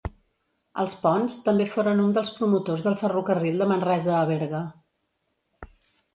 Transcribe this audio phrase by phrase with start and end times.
[0.83, 4.65] Els Pons també foren un dels promotors del ferrocarril de Manresa a Berga.